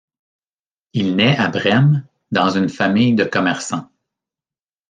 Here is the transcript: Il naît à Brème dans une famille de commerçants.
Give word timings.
Il 0.93 1.15
naît 1.15 1.37
à 1.37 1.47
Brème 1.49 2.03
dans 2.31 2.49
une 2.49 2.69
famille 2.69 3.13
de 3.13 3.23
commerçants. 3.23 3.87